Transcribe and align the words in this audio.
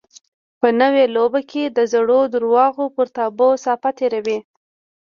په 0.59 0.67
نوې 0.81 1.05
لوبه 1.15 1.41
کې 1.51 1.63
د 1.67 1.79
زړو 1.93 2.19
درواغو 2.33 2.85
پر 2.95 3.07
تابلو 3.17 3.49
صافه 3.63 3.89
تېروي. 3.97 4.39